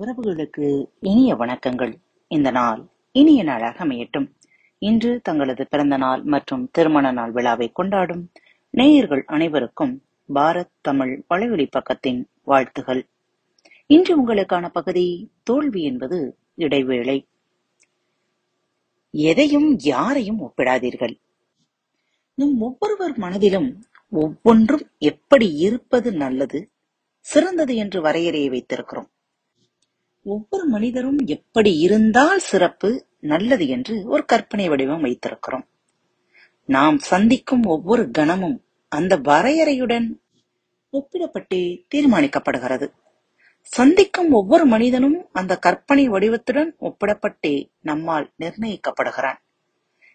[0.00, 1.94] உறவுகளுக்கு இனிய வணக்கங்கள்.
[2.28, 4.32] இந்த நாள் இனிய நாளாக அமையட்டும்.
[4.78, 8.30] இன்று தங்களது பிறந்த நாள் மற்றும் திருமண நாள் விழாவை கொண்டாடும்
[8.70, 10.02] நேயர்கள் அனைவருக்கும்
[10.34, 13.08] பாரத் தமிழ் வலையொலி பக்கத்தின் வாழ்த்துகள்.
[13.86, 17.28] இன்று உங்களுக்கான பகுதி தோல்வி என்பது இடைவேளை.
[19.10, 21.20] எதையும் யாரையும் ஒப்பிடாதீர்கள்.
[22.34, 26.70] நம் ஒவ்வொருவர் மனதிலும் ஒவ்வொன்றும் எப்படி இருப்பது நல்லது
[27.20, 29.10] சிறந்தது என்று வரையறையை வைத்திருக்கிறோம்.
[30.22, 35.66] ஒவ்வொரு மனிதரும் எப்படி இருந்தால் சிறப்பு நல்லது என்று ஒரு கற்பனை வடிவம் வைத்திருக்கிறோம்.
[36.64, 40.20] நாம் சந்திக்கும் ஒவ்வொரு கணமும் அந்த வரையறையுடன்
[40.92, 42.92] ஒப்பிடப்பட்டு தீர்மானிக்கப்படுகிறது.
[43.62, 49.38] சந்திக்கும் ஒவ்வொரு மனிதனும் அந்த கற்பனை வடிவத்துடன் ஒப்பிடப்பட்டே நம்மால் நிர்ணயிக்கப்படுகிறான்.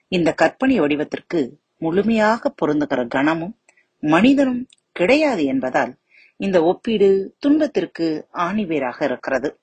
[0.07, 3.59] இந்த கற்பனை வடிவத்திற்கு முழுமையாக பொருந்துகிற கணமும்
[3.99, 5.97] மனிதனும் கிடையாது என்பதால்
[6.37, 9.59] இந்த ஒப்பீடு துன்பத்திற்கு ஆணிவேராக இருக்கிறது.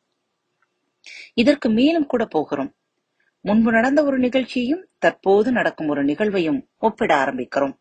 [1.34, 2.75] இதற்கு மேலும் கூட போகிறோம்.
[3.41, 7.75] முன்பு நடந்த ஒரு நிகழ்ச்சியையும் தற்போது நடக்கும் ஒரு நிகழ்வையும் ஒப்பிட ஆரம்பிக்கிறோம்.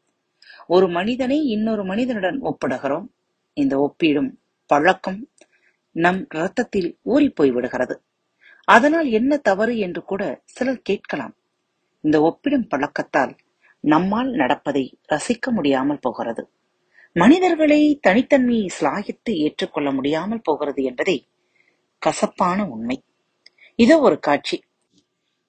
[0.67, 3.07] ஒரு மனிதனை இன்னொரு மனிதனுடன் ஒப்பிடுகிறோம்.
[3.53, 4.31] இந்த ஒப்பீடும்
[4.65, 5.29] பழக்கம்
[5.91, 8.01] நம் இரத்தத்தில் ஊறிப்போய் விடுகிறது
[8.65, 11.35] அதனால் என்ன தவறு என்று கூட சிலர் கேட்கலாம்.
[12.01, 13.33] இந்த ஒப்பிடும் பழக்கத்தால்
[13.79, 16.43] நம்மால் நடப்பதை ரசிக்க முடியாமல் போகிறது.
[17.13, 21.27] மனிதர்களை தனித்தன்மையை சிலாகித்து ஏற்றுக்கொள்ள முடியாமல் போகிறது என்பதே
[21.99, 22.97] கசப்பான உண்மை.
[23.75, 24.63] இதோ ஒரு காட்சி.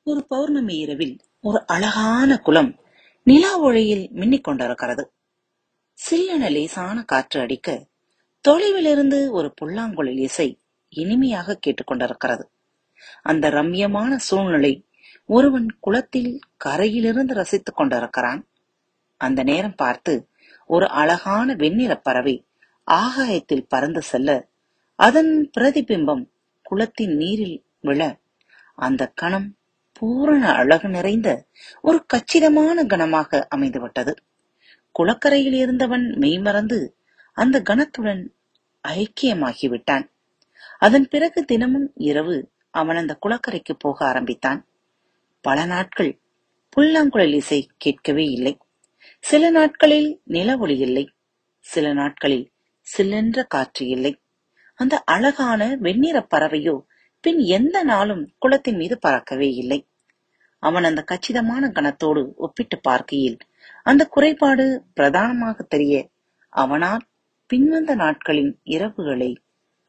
[0.02, 2.76] ஒரு பௌர்ணமி இரவில் ஒரு அழகான குளம்
[3.22, 5.12] நிலா ஒளியில் மின்னிக் கொண்டிருக்கிறது.
[5.98, 7.86] சில்லென லேசான காற்று அடிக்க
[8.48, 12.44] தொலைவிலிருந்து ஒரு புல்லாங்குழல் இசை இனிமையாக கேட்டுக்கொண்டிருக்கிறது
[13.22, 14.86] அந்த ரம்யமான சூழ்நிலை
[15.26, 18.48] ஒருவன் குளத்தில் கரையிலிருந்து ரசித்துக் கொண்டிருக்கிறான்.
[19.16, 20.28] அந்த நேரம் பார்த்து
[20.66, 22.46] ஒரு அழகான வெண்ணிற பறவை
[22.84, 24.48] ஆகாயத்தில் பறந்து செல்ல
[24.94, 26.24] அதன் பிரதிபிம்பம்
[26.62, 28.20] குளத்தின் நீரில் விழ
[28.74, 29.56] அந்த கணம்
[29.92, 31.46] பூரண அழகு நிறைந்த
[31.82, 34.14] ஒரு கச்சிதமான கணமாக அமைந்துவிட்டது.
[34.92, 36.96] குளக்கரையில் இருந்தவன் மெய்மறந்து
[37.32, 38.28] அந்த கணத்துடன்
[38.88, 40.10] ஐக்கியமாகிவிட்டான்.
[40.78, 44.66] அதன் பிறகு தினமும் இரவு அவன் அந்த குளக்கரைக்கு போக ஆரம்பித்தான்.
[45.40, 46.20] பல நாட்கள்
[46.68, 48.58] புல்லாங்குழல் இசை கேட்கவே இல்லை.
[49.20, 51.10] சில நாட்களில் நில ஒளி இல்லை.
[51.58, 52.52] சில நாட்களில்
[52.96, 54.20] சில்லென்ற காற்று இல்லை.
[54.74, 56.80] அந்த அழகான வெண்ணிற பறவையோ
[57.24, 59.78] பின் எந்த நாளும் குளத்தின் மீது பறக்கவே இல்லை.
[60.62, 63.38] அவன் அந்த கச்சிதமான கணத்தோடு ஒப்பிட்டு பார்க்கையில்
[63.82, 65.94] அந்த குறைபாடு பிரதானமாக தெரிய
[66.52, 67.02] அவனால்
[67.50, 69.30] பின்வந்த நாட்களின் இரவுகளை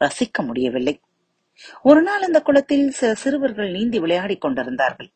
[0.01, 0.95] ரசிக்க முடியவில்லை.
[1.81, 5.09] ஒரு நாள் அந்த குளத்தில் சில சிறுவர்கள் நீந்தி விளையாடிக் கொண்டிருந்தார்கள்.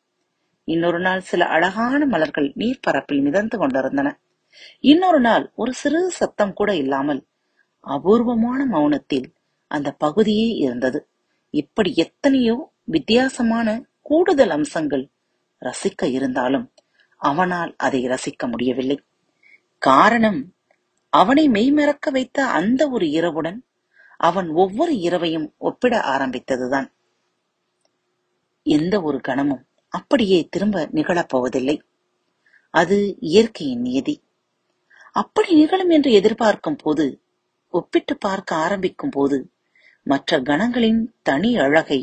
[0.68, 4.08] இன்னொரு நாள் சில அழகான மலர்கள் நீர்ப்பரப்பில் மிதந்து கொண்டிருந்தன.
[4.80, 7.22] இன்னொரு நாள் ஒரு சிறு சத்தம் கூட இல்லாமல்
[7.84, 9.28] அபூர்வமான மௌனத்தில்
[9.70, 11.00] அந்த பகுதியே இருந்தது.
[11.54, 13.68] இப்படி எத்தனையோ வித்தியாசமான
[14.02, 15.04] கூடுதல் அம்சங்கள்
[15.62, 16.66] ரசிக்க இருந்தாலும்
[17.20, 18.98] அவனால் அதை ரசிக்க முடியவில்லை.
[19.82, 20.40] காரணம்
[21.12, 23.58] அவனை மெய்மறக்க வைத்த அந்த ஒரு இரவுடன்
[24.20, 26.88] அவன் ஒவ்வொரு இரவையும் ஒப்பிட ஆரம்பித்ததுதான்.
[28.66, 31.76] எந்த ஒரு கணமும் அப்படியே திரும்ப நிகழப்போவதில்லை
[32.74, 34.16] அது இயற்கையின் நியதி.
[35.12, 37.04] அப்படி நிகழும் என்று எதிர்பார்க்கும் போது
[37.74, 39.38] ஒப்பிட்டு பார்க்க ஆரம்பிக்கும் போது
[40.08, 42.00] மற்ற கணங்களின் தனி அழகை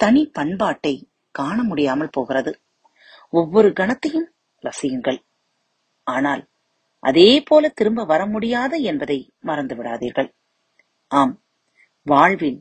[0.00, 0.94] தனி பண்பாட்டை
[1.30, 2.52] காண முடியாமல் போகிறது.
[3.32, 4.28] ஒவ்வொரு கணத்தையும்
[4.64, 5.18] ரசியுங்கள்.
[6.06, 6.42] ஆனால்
[7.02, 10.28] அதே போல திரும்ப வர முடியாது என்பதை மறந்து விடாதீர்கள்
[11.10, 11.34] ஆம்
[12.06, 12.60] வாழ்வின்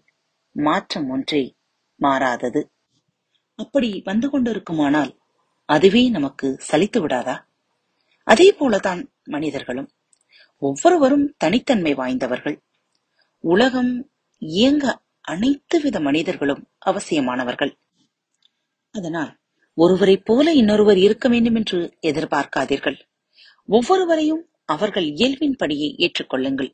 [0.55, 1.43] மாற்றம் ஒன்றே
[1.99, 2.61] மாறாதது.
[3.59, 5.11] அப்படி வந்து கொண்டிருக்குமானால்
[5.69, 7.35] அதுவே நமக்கு சலித்து விடாதா?
[8.27, 9.89] அதே போலதான் மனிதர்களும்.
[10.61, 12.57] ஒவ்வொருவரும் தனித்தன்மை வாய்ந்தவர்கள்.
[13.43, 13.93] உலகம்
[14.41, 17.73] இயங்க அனைத்து வித மனிதர்களும் அவசியமானவர்கள்.
[18.95, 19.37] அதனால்
[19.73, 22.97] ஒருவரைப் போல இன்னொருவர் இருக்க வேண்டும் என்று எதிர்பார்க்காதீர்கள்.
[23.69, 26.71] ஒவ்வொருவரையும் அவர்கள் இயல்பின் படியை ஏற்றுக்கொள்ளுங்கள்.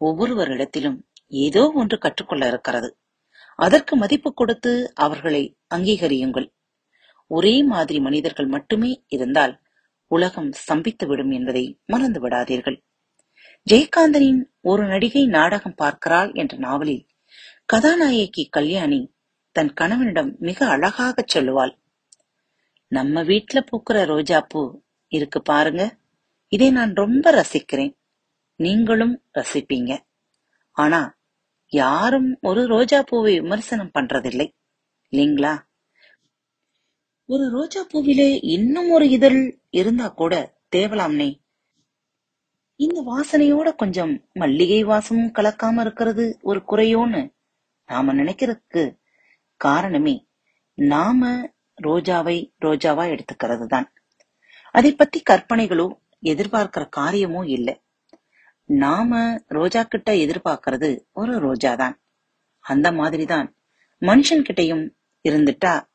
[0.00, 2.98] ஒவ்வொருவரிடத்திலும் ஏதோ ஒன்று கற்றுக்கொள்ள இருக்கிறது.
[3.58, 6.48] அதற்கு மதிப்பு கொடுத்து அவர்களை அங்கீகரியுங்கள்.
[7.30, 9.54] ஒரே மாதிரி மனிதர்கள் மட்டுமே இருந்தால்
[10.10, 12.78] உலகம் ஸ்தம்பித்துவிடும் என்பதை மறந்து விடாதீர்கள்
[13.70, 17.06] ஜெயகாந்தனின் ஒரு நடிகை நாடகம் பார்க்கிறாள் என்ற நாவலில்
[17.64, 19.14] கதாநாயகி கல்யாணி
[19.52, 21.78] தன் கணவனிடம் மிக அழகாக சொல்லுவாள்.
[22.88, 25.98] நம்ம வீட்ல பூக்கிற ரோஜா பூ இருக்கு பாருங்க.
[26.48, 27.96] இதை நான் ரொம்ப ரசிக்கிறேன்.
[28.56, 29.98] நீங்களும் ரசிப்பீங்க.
[30.70, 31.18] ஆனா
[31.66, 34.50] யாரும் ஒரு ரோஜா பூவை விமர்சனம் பண்றதில்லை.
[35.10, 35.58] இல்லைங்களா?
[37.24, 41.45] ஒரு ரோஜா பூவிலே இன்னும் ஒரு இதழ் இருந்தா கூட தேவலாம்னே.
[42.80, 47.34] இந்த வாசனையோட கொஞ்சம் மல்லிகை வாசமும் கலக்காம இருக்கிறது ஒரு குறையோன்னு
[47.84, 48.96] நாம நினைக்கிறதுக்கு
[49.56, 50.26] காரணமே
[50.74, 51.48] நாம
[51.82, 53.92] ரோஜாவை ரோஜாவா எடுத்துக்கிறது தான்
[54.72, 57.80] அதை பத்தி கற்பனைகளோ எதிர்பார்க்கிற காரியமோ இல்லை.
[58.64, 62.00] நாம ரோஜா கிட்ட எதிர்பார்க்கறது ஒரு ரோஜா தான்
[62.60, 63.54] அந்த மாதிரிதான்
[64.00, 64.94] மனுஷன் கிட்டயும்
[65.24, 65.86] இருந்துட்டா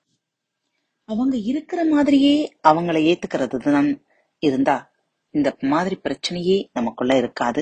[1.06, 4.02] அவங்க இருக்கிற மாதிரியே அவங்கள ஏத்துக்கிறது தான்
[4.44, 4.91] இருந்தா
[5.34, 7.62] இந்த மாதிரி பிரச்சனையே நமக்குள்ள இருக்காது.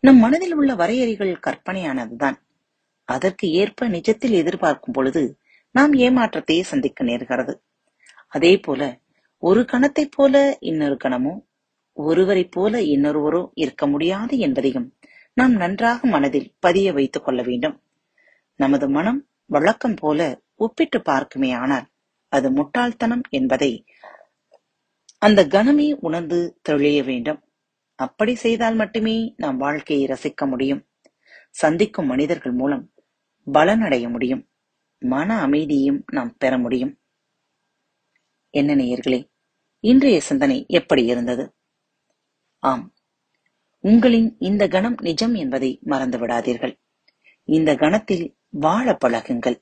[0.00, 2.38] நம் மனதில் உள்ள வரையறைகள் கற்பனையானதுதான்.
[3.08, 5.22] அதற்கு ஏற்ப நிஜத்தில் எதிர்பார்க்கும் பொழுது
[5.74, 7.54] நாம் ஏமாற்றத்தையே சந்திக்க நேர்கிறது.
[8.28, 8.82] அதே போல
[9.42, 11.34] ஒரு கணத்தைப் போல இன்னொரு கணமோ
[11.96, 14.88] ஒருவரைப் போல இன்னொருவரோ இருக்க முடியாது என்பதையும்
[15.36, 17.76] நாம் நன்றாக மனதில் பதிய வைத்துக் கொள்ள வேண்டும்.
[18.60, 20.20] நமது மனம் வழக்கம் போல
[20.56, 21.86] ஒப்பிட்டு பார்க்குமே ஆனால்
[22.32, 23.72] அது முட்டாள்தனம் என்பதை
[25.22, 27.40] அந்த கணமே உணர்ந்து தெளிய வேண்டும்.
[27.98, 30.88] அப்படி செய்தால் மட்டுமே நாம் வாழ்க்கையை ரசிக்க முடியும்.
[31.50, 32.92] சந்திக்கும் மனிதர்கள் மூலம்
[33.52, 34.42] பலனடைய முடியும்.
[34.98, 36.92] மன அமைதியையும் நாம் பெற முடியும்.
[38.54, 39.20] என்ன நேயர்களே
[39.84, 41.44] இன்றைய சிந்தனை எப்படி இருந்தது?
[42.62, 42.94] ஆம்
[43.80, 46.74] உங்களின் இந்த கணம் நிஜம் என்பதை மறந்து விடாதீர்கள்.
[47.48, 49.58] இந்த கணத்தில் வாழ பழகுங்கள்.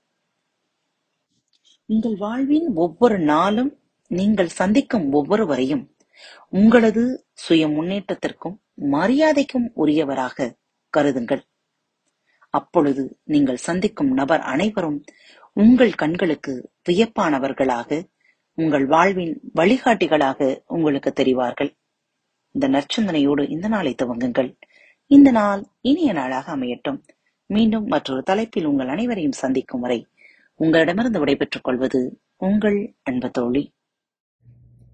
[1.85, 3.73] உங்கள் வாழ்வின் ஒவ்வொரு நாளும்
[4.11, 5.85] நீங்கள் சந்திக்கும் ஒவ்வொருவரையும்
[6.49, 7.03] உங்களது
[7.33, 8.57] சுய முன்னேற்றத்திற்கும்
[8.93, 10.49] மரியாதைக்கும் உரியவராக
[10.97, 11.43] கருதுங்கள்.
[12.55, 15.05] அப்பொழுது நீங்கள் சந்திக்கும் நபர் அனைவரும்
[15.53, 16.53] உங்கள் கண்களுக்கு
[16.89, 18.01] வியப்பானவர்களாக
[18.59, 21.71] உங்கள் வாழ்வின் வழிகாட்டிகளாக உங்களுக்கு தெரிவார்கள்.
[22.55, 24.51] இந்த நற்சிந்தனையோடு இந்த நாளை துவங்குங்கள்.
[25.07, 27.01] இந்த நாள் இனிய நாளாக அமையட்டும்.
[27.47, 30.01] மீண்டும் மற்றொரு தலைப்பில் உங்கள் அனைவரையும் சந்திக்கும் வரை
[30.61, 32.01] உங்களிடமிருந்து விடைபெற்றுக் கொள்வது
[32.37, 33.63] உங்கள் அன்பு தோழி.